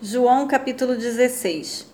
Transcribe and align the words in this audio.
João 0.00 0.46
capítulo 0.46 0.94
16 0.94 1.84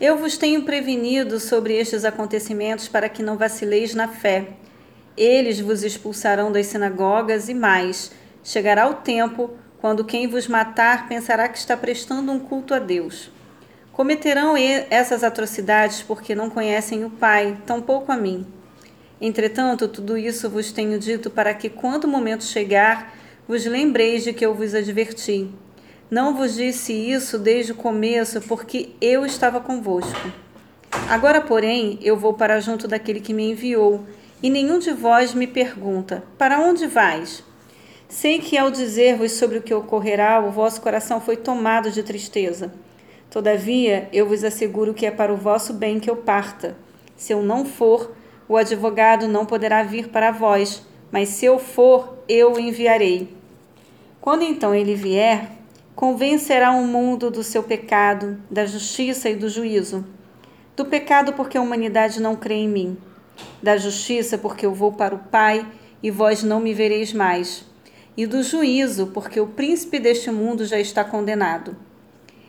Eu 0.00 0.16
vos 0.16 0.38
tenho 0.38 0.62
prevenido 0.62 1.40
sobre 1.40 1.76
estes 1.76 2.04
acontecimentos 2.04 2.86
para 2.86 3.08
que 3.08 3.24
não 3.24 3.36
vacileis 3.36 3.92
na 3.92 4.06
fé. 4.06 4.50
Eles 5.16 5.58
vos 5.58 5.82
expulsarão 5.82 6.52
das 6.52 6.66
sinagogas 6.66 7.48
e 7.48 7.54
mais. 7.54 8.12
Chegará 8.44 8.88
o 8.88 8.94
tempo 8.94 9.50
quando 9.80 10.04
quem 10.04 10.28
vos 10.28 10.46
matar 10.46 11.08
pensará 11.08 11.48
que 11.48 11.58
está 11.58 11.76
prestando 11.76 12.30
um 12.30 12.38
culto 12.38 12.72
a 12.72 12.78
Deus. 12.78 13.32
Cometerão 13.90 14.54
essas 14.88 15.24
atrocidades 15.24 16.02
porque 16.02 16.36
não 16.36 16.50
conhecem 16.50 17.04
o 17.04 17.10
Pai, 17.10 17.58
tampouco 17.66 18.12
a 18.12 18.16
mim. 18.16 18.46
Entretanto, 19.20 19.88
tudo 19.88 20.16
isso 20.16 20.48
vos 20.48 20.70
tenho 20.70 21.00
dito 21.00 21.28
para 21.28 21.52
que, 21.52 21.68
quando 21.68 22.04
o 22.04 22.08
momento 22.08 22.44
chegar, 22.44 23.12
vos 23.48 23.66
lembreis 23.66 24.22
de 24.22 24.32
que 24.32 24.46
eu 24.46 24.54
vos 24.54 24.72
adverti. 24.72 25.50
Não 26.10 26.34
vos 26.34 26.56
disse 26.56 26.92
isso 26.92 27.38
desde 27.38 27.70
o 27.70 27.76
começo, 27.76 28.40
porque 28.40 28.90
eu 29.00 29.24
estava 29.24 29.60
convosco. 29.60 30.32
Agora, 31.08 31.40
porém, 31.40 32.00
eu 32.02 32.16
vou 32.16 32.34
para 32.34 32.58
junto 32.58 32.88
daquele 32.88 33.20
que 33.20 33.32
me 33.32 33.52
enviou, 33.52 34.04
e 34.42 34.50
nenhum 34.50 34.80
de 34.80 34.90
vós 34.92 35.32
me 35.32 35.46
pergunta: 35.46 36.24
Para 36.36 36.58
onde 36.58 36.88
vais? 36.88 37.44
Sei 38.08 38.40
que 38.40 38.58
ao 38.58 38.72
dizer-vos 38.72 39.30
sobre 39.30 39.58
o 39.58 39.62
que 39.62 39.72
ocorrerá, 39.72 40.40
o 40.40 40.50
vosso 40.50 40.80
coração 40.80 41.20
foi 41.20 41.36
tomado 41.36 41.92
de 41.92 42.02
tristeza. 42.02 42.72
Todavia, 43.30 44.08
eu 44.12 44.26
vos 44.26 44.42
asseguro 44.42 44.92
que 44.92 45.06
é 45.06 45.12
para 45.12 45.32
o 45.32 45.36
vosso 45.36 45.72
bem 45.72 46.00
que 46.00 46.10
eu 46.10 46.16
parta. 46.16 46.76
Se 47.16 47.32
eu 47.32 47.40
não 47.40 47.64
for, 47.64 48.12
o 48.48 48.56
advogado 48.56 49.28
não 49.28 49.46
poderá 49.46 49.84
vir 49.84 50.08
para 50.08 50.32
vós, 50.32 50.84
mas 51.12 51.28
se 51.28 51.46
eu 51.46 51.60
for, 51.60 52.18
eu 52.28 52.54
o 52.54 52.58
enviarei. 52.58 53.32
Quando 54.20 54.42
então 54.42 54.74
ele 54.74 54.96
vier, 54.96 55.59
convencerá 56.00 56.70
o 56.70 56.86
mundo 56.86 57.30
do 57.30 57.44
seu 57.44 57.62
pecado, 57.62 58.42
da 58.50 58.64
justiça 58.64 59.28
e 59.28 59.36
do 59.36 59.50
juízo. 59.50 60.02
Do 60.74 60.86
pecado, 60.86 61.34
porque 61.34 61.58
a 61.58 61.60
humanidade 61.60 62.22
não 62.22 62.34
crê 62.34 62.54
em 62.54 62.68
mim. 62.68 62.96
Da 63.62 63.76
justiça, 63.76 64.38
porque 64.38 64.64
eu 64.64 64.72
vou 64.72 64.92
para 64.92 65.14
o 65.14 65.18
Pai 65.18 65.70
e 66.02 66.10
vós 66.10 66.42
não 66.42 66.58
me 66.58 66.72
vereis 66.72 67.12
mais. 67.12 67.66
E 68.16 68.24
do 68.24 68.42
juízo, 68.42 69.08
porque 69.08 69.38
o 69.40 69.48
príncipe 69.48 69.98
deste 69.98 70.30
mundo 70.30 70.64
já 70.64 70.80
está 70.80 71.04
condenado. 71.04 71.76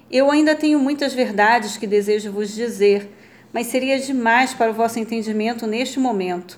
Eu 0.09 0.31
ainda 0.31 0.55
tenho 0.55 0.79
muitas 0.79 1.13
verdades 1.13 1.75
que 1.75 1.85
desejo 1.85 2.31
vos 2.31 2.55
dizer, 2.55 3.13
mas 3.51 3.67
seria 3.67 3.99
demais 3.99 4.53
para 4.53 4.71
o 4.71 4.73
vosso 4.73 4.97
entendimento 4.97 5.67
neste 5.67 5.99
momento. 5.99 6.57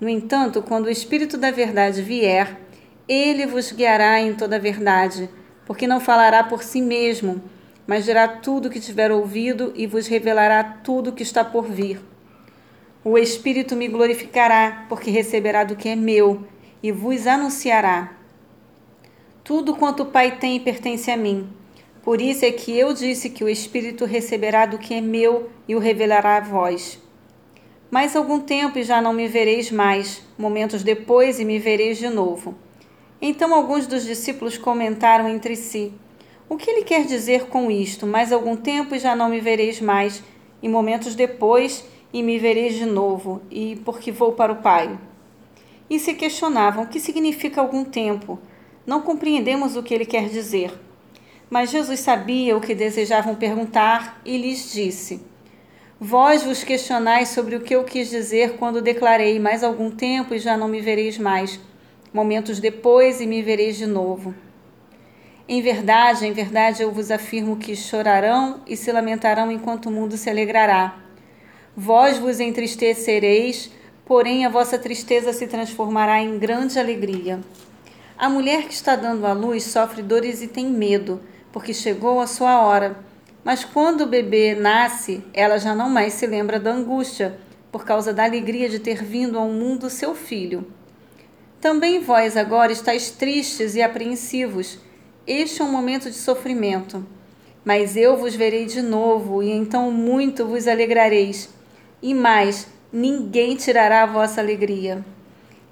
No 0.00 0.08
entanto, 0.08 0.62
quando 0.62 0.86
o 0.86 0.90
Espírito 0.90 1.36
da 1.36 1.50
Verdade 1.50 2.00
vier, 2.00 2.58
ele 3.06 3.44
vos 3.44 3.70
guiará 3.70 4.18
em 4.18 4.32
toda 4.32 4.56
a 4.56 4.58
verdade 4.58 5.28
porque 5.66 5.86
não 5.86 6.00
falará 6.00 6.44
por 6.44 6.62
si 6.62 6.80
mesmo, 6.80 7.42
mas 7.86 8.04
dirá 8.04 8.26
tudo 8.26 8.68
o 8.68 8.70
que 8.70 8.80
tiver 8.80 9.12
ouvido 9.12 9.72
e 9.74 9.86
vos 9.86 10.06
revelará 10.06 10.62
tudo 10.62 11.10
o 11.10 11.12
que 11.12 11.22
está 11.22 11.44
por 11.44 11.66
vir. 11.66 12.00
O 13.04 13.18
Espírito 13.18 13.76
me 13.76 13.86
glorificará, 13.86 14.86
porque 14.88 15.10
receberá 15.10 15.64
do 15.64 15.76
que 15.76 15.88
é 15.88 15.96
meu 15.96 16.44
e 16.82 16.90
vos 16.90 17.26
anunciará. 17.26 18.12
Tudo 19.44 19.76
quanto 19.76 20.04
o 20.04 20.06
Pai 20.06 20.38
tem 20.38 20.58
pertence 20.58 21.10
a 21.10 21.16
mim. 21.16 21.48
Por 22.02 22.20
isso 22.20 22.44
é 22.44 22.50
que 22.50 22.76
eu 22.76 22.92
disse 22.92 23.30
que 23.30 23.44
o 23.44 23.48
Espírito 23.48 24.04
receberá 24.04 24.66
do 24.66 24.78
que 24.78 24.94
é 24.94 25.00
meu 25.00 25.50
e 25.68 25.76
o 25.76 25.78
revelará 25.78 26.36
a 26.36 26.40
vós. 26.40 27.00
Mais 27.90 28.16
algum 28.16 28.40
tempo 28.40 28.78
e 28.78 28.82
já 28.82 29.00
não 29.00 29.12
me 29.12 29.28
vereis 29.28 29.70
mais, 29.70 30.22
momentos 30.36 30.82
depois 30.82 31.38
e 31.38 31.44
me 31.44 31.58
vereis 31.58 31.98
de 31.98 32.08
novo. 32.08 32.56
Então 33.20 33.54
alguns 33.54 33.86
dos 33.86 34.04
discípulos 34.04 34.58
comentaram 34.58 35.28
entre 35.28 35.56
si: 35.56 35.92
O 36.48 36.56
que 36.56 36.70
ele 36.70 36.84
quer 36.84 37.06
dizer 37.06 37.46
com 37.46 37.70
isto? 37.70 38.06
Mais 38.06 38.32
algum 38.32 38.56
tempo 38.56 38.94
e 38.94 38.98
já 38.98 39.16
não 39.16 39.30
me 39.30 39.40
vereis 39.40 39.80
mais, 39.80 40.22
e 40.62 40.68
momentos 40.68 41.14
depois 41.14 41.84
e 42.12 42.22
me 42.22 42.38
vereis 42.38 42.74
de 42.74 42.84
novo, 42.84 43.42
e 43.50 43.76
porque 43.84 44.12
vou 44.12 44.32
para 44.32 44.52
o 44.52 44.56
Pai. 44.56 44.98
E 45.88 45.98
se 45.98 46.14
questionavam: 46.14 46.84
O 46.84 46.88
que 46.88 47.00
significa 47.00 47.60
algum 47.60 47.84
tempo? 47.84 48.38
Não 48.86 49.00
compreendemos 49.00 49.76
o 49.76 49.82
que 49.82 49.94
ele 49.94 50.06
quer 50.06 50.28
dizer. 50.28 50.72
Mas 51.48 51.70
Jesus 51.70 52.00
sabia 52.00 52.56
o 52.56 52.60
que 52.60 52.74
desejavam 52.74 53.34
perguntar 53.34 54.20
e 54.26 54.36
lhes 54.36 54.72
disse: 54.72 55.22
Vós 55.98 56.42
vos 56.42 56.62
questionais 56.62 57.28
sobre 57.30 57.56
o 57.56 57.60
que 57.60 57.74
eu 57.74 57.82
quis 57.84 58.10
dizer 58.10 58.56
quando 58.58 58.82
declarei: 58.82 59.40
Mais 59.40 59.64
algum 59.64 59.90
tempo 59.90 60.34
e 60.34 60.38
já 60.38 60.54
não 60.54 60.68
me 60.68 60.82
vereis 60.82 61.16
mais 61.16 61.58
momentos 62.12 62.60
depois 62.60 63.20
e 63.20 63.26
me 63.26 63.42
vereis 63.42 63.76
de 63.76 63.86
novo. 63.86 64.34
Em 65.48 65.62
verdade, 65.62 66.26
em 66.26 66.32
verdade 66.32 66.82
eu 66.82 66.90
vos 66.90 67.10
afirmo 67.10 67.56
que 67.56 67.76
chorarão 67.76 68.60
e 68.66 68.76
se 68.76 68.90
lamentarão 68.90 69.52
enquanto 69.52 69.86
o 69.86 69.92
mundo 69.92 70.16
se 70.16 70.28
alegrará. 70.28 70.98
Vós 71.76 72.18
vos 72.18 72.40
entristecereis, 72.40 73.70
porém 74.04 74.44
a 74.44 74.48
vossa 74.48 74.78
tristeza 74.78 75.32
se 75.32 75.46
transformará 75.46 76.20
em 76.20 76.38
grande 76.38 76.78
alegria. 76.78 77.40
A 78.18 78.28
mulher 78.28 78.62
que 78.64 78.72
está 78.72 78.96
dando 78.96 79.26
à 79.26 79.32
luz 79.32 79.62
sofre 79.64 80.02
dores 80.02 80.42
e 80.42 80.48
tem 80.48 80.66
medo, 80.66 81.20
porque 81.52 81.74
chegou 81.74 82.18
a 82.18 82.26
sua 82.26 82.60
hora. 82.62 82.98
Mas 83.44 83.64
quando 83.64 84.00
o 84.00 84.06
bebê 84.06 84.54
nasce, 84.54 85.22
ela 85.32 85.58
já 85.58 85.74
não 85.74 85.88
mais 85.88 86.14
se 86.14 86.26
lembra 86.26 86.58
da 86.58 86.72
angústia, 86.72 87.38
por 87.70 87.84
causa 87.84 88.12
da 88.12 88.24
alegria 88.24 88.68
de 88.68 88.78
ter 88.78 89.04
vindo 89.04 89.38
ao 89.38 89.48
mundo 89.48 89.90
seu 89.90 90.14
filho. 90.14 90.66
Também 91.66 91.98
vós 91.98 92.36
agora 92.36 92.70
estáis 92.70 93.10
tristes 93.10 93.74
e 93.74 93.82
apreensivos. 93.82 94.78
Este 95.26 95.60
é 95.60 95.64
um 95.64 95.72
momento 95.72 96.08
de 96.08 96.14
sofrimento. 96.14 97.04
Mas 97.64 97.96
eu 97.96 98.16
vos 98.16 98.36
verei 98.36 98.66
de 98.66 98.80
novo, 98.80 99.42
e 99.42 99.50
então 99.50 99.90
muito 99.90 100.46
vos 100.46 100.68
alegrareis. 100.68 101.52
E 102.00 102.14
mais, 102.14 102.68
ninguém 102.92 103.56
tirará 103.56 104.04
a 104.04 104.06
vossa 104.06 104.40
alegria. 104.40 105.04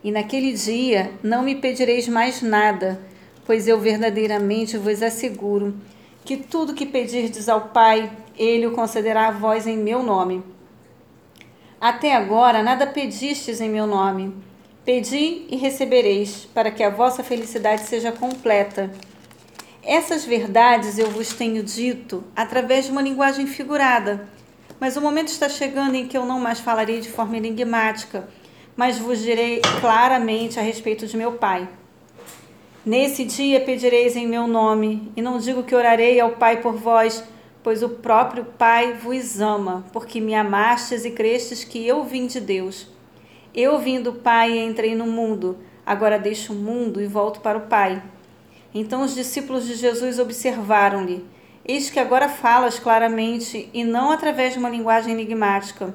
E 0.02 0.10
naquele 0.10 0.52
dia 0.52 1.12
não 1.22 1.44
me 1.44 1.54
pedireis 1.54 2.08
mais 2.08 2.42
nada, 2.42 3.00
pois 3.46 3.68
eu 3.68 3.78
verdadeiramente 3.78 4.76
vos 4.76 5.00
asseguro 5.00 5.76
que 6.24 6.36
tudo 6.36 6.74
que 6.74 6.86
pedirdes 6.86 7.48
ao 7.48 7.68
Pai, 7.68 8.10
ele 8.36 8.66
o 8.66 8.72
concederá 8.72 9.28
a 9.28 9.30
vós 9.30 9.64
em 9.64 9.78
meu 9.78 10.02
nome. 10.02 10.42
Até 11.80 12.16
agora 12.16 12.64
nada 12.64 12.84
pedistes 12.84 13.60
em 13.60 13.70
meu 13.70 13.86
nome. 13.86 14.34
Pedi 14.84 15.46
e 15.48 15.56
recebereis, 15.56 16.46
para 16.52 16.70
que 16.70 16.82
a 16.82 16.90
vossa 16.90 17.24
felicidade 17.24 17.86
seja 17.86 18.12
completa. 18.12 18.90
Essas 19.82 20.26
verdades 20.26 20.98
eu 20.98 21.10
vos 21.10 21.32
tenho 21.32 21.62
dito 21.62 22.22
através 22.36 22.84
de 22.84 22.90
uma 22.90 23.00
linguagem 23.00 23.46
figurada, 23.46 24.28
mas 24.78 24.94
o 24.98 25.00
momento 25.00 25.28
está 25.28 25.48
chegando 25.48 25.94
em 25.94 26.06
que 26.06 26.18
eu 26.18 26.26
não 26.26 26.38
mais 26.38 26.60
falarei 26.60 27.00
de 27.00 27.08
forma 27.08 27.38
enigmática, 27.38 28.28
mas 28.76 28.98
vos 28.98 29.20
direi 29.20 29.62
claramente 29.80 30.60
a 30.60 30.62
respeito 30.62 31.06
de 31.06 31.16
meu 31.16 31.32
Pai. 31.32 31.66
Nesse 32.84 33.24
dia 33.24 33.60
pedireis 33.60 34.16
em 34.16 34.26
meu 34.26 34.46
nome, 34.46 35.10
e 35.16 35.22
não 35.22 35.38
digo 35.38 35.62
que 35.62 35.74
orarei 35.74 36.20
ao 36.20 36.32
Pai 36.32 36.60
por 36.60 36.74
vós, 36.74 37.24
pois 37.62 37.82
o 37.82 37.88
próprio 37.88 38.44
Pai 38.44 38.92
vos 38.92 39.40
ama, 39.40 39.86
porque 39.94 40.20
me 40.20 40.34
amastes 40.34 41.06
e 41.06 41.10
crestes 41.10 41.64
que 41.64 41.86
eu 41.86 42.04
vim 42.04 42.26
de 42.26 42.38
Deus. 42.38 42.93
Eu 43.54 43.78
vim 43.78 44.02
do 44.02 44.14
Pai 44.14 44.50
e 44.50 44.64
entrei 44.64 44.96
no 44.96 45.06
mundo, 45.06 45.58
agora 45.86 46.18
deixo 46.18 46.52
o 46.52 46.56
mundo 46.56 47.00
e 47.00 47.06
volto 47.06 47.40
para 47.40 47.56
o 47.56 47.68
Pai. 47.68 48.02
Então 48.74 49.02
os 49.02 49.14
discípulos 49.14 49.64
de 49.64 49.74
Jesus 49.74 50.18
observaram-lhe: 50.18 51.24
Eis 51.64 51.88
que 51.88 52.00
agora 52.00 52.28
falas 52.28 52.80
claramente 52.80 53.70
e 53.72 53.84
não 53.84 54.10
através 54.10 54.54
de 54.54 54.58
uma 54.58 54.68
linguagem 54.68 55.12
enigmática. 55.12 55.94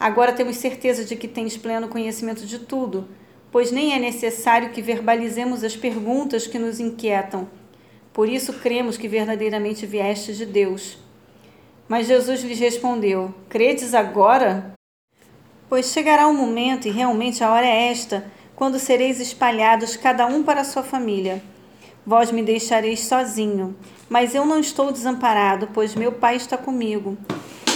Agora 0.00 0.32
temos 0.32 0.56
certeza 0.56 1.04
de 1.04 1.14
que 1.14 1.28
tens 1.28 1.56
pleno 1.56 1.86
conhecimento 1.86 2.44
de 2.44 2.58
tudo, 2.58 3.08
pois 3.52 3.70
nem 3.70 3.94
é 3.94 3.98
necessário 4.00 4.70
que 4.70 4.82
verbalizemos 4.82 5.62
as 5.62 5.76
perguntas 5.76 6.48
que 6.48 6.58
nos 6.58 6.80
inquietam. 6.80 7.48
Por 8.12 8.28
isso 8.28 8.52
cremos 8.54 8.96
que 8.96 9.06
verdadeiramente 9.06 9.86
vieste 9.86 10.34
de 10.34 10.44
Deus. 10.44 10.98
Mas 11.88 12.08
Jesus 12.08 12.42
lhes 12.42 12.58
respondeu: 12.58 13.32
Credes 13.48 13.94
agora? 13.94 14.73
Pois 15.68 15.86
chegará 15.86 16.26
o 16.26 16.30
um 16.30 16.34
momento, 16.34 16.86
e 16.86 16.90
realmente 16.90 17.42
a 17.42 17.50
hora 17.50 17.66
é 17.66 17.90
esta, 17.90 18.30
quando 18.54 18.78
sereis 18.78 19.20
espalhados 19.20 19.96
cada 19.96 20.26
um 20.26 20.42
para 20.42 20.60
a 20.60 20.64
sua 20.64 20.82
família. 20.82 21.42
Vós 22.06 22.30
me 22.30 22.42
deixareis 22.42 23.00
sozinho, 23.00 23.74
mas 24.08 24.34
eu 24.34 24.44
não 24.44 24.60
estou 24.60 24.92
desamparado, 24.92 25.70
pois 25.72 25.94
meu 25.94 26.12
Pai 26.12 26.36
está 26.36 26.56
comigo. 26.56 27.16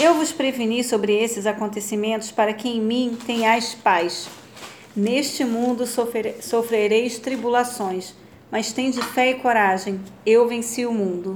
Eu 0.00 0.14
vos 0.14 0.30
preveni 0.30 0.84
sobre 0.84 1.12
esses 1.12 1.46
acontecimentos 1.46 2.30
para 2.30 2.52
que 2.52 2.68
em 2.68 2.80
mim 2.80 3.18
tenhais 3.26 3.74
paz. 3.74 4.28
Neste 4.94 5.44
mundo 5.44 5.84
sofrereis 5.86 7.18
tribulações, 7.18 8.14
mas 8.50 8.72
tende 8.72 9.02
fé 9.02 9.30
e 9.30 9.34
coragem. 9.34 10.00
Eu 10.24 10.46
venci 10.46 10.86
o 10.86 10.92
mundo. 10.92 11.26